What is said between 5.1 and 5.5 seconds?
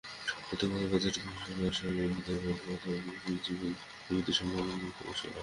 করা হয়।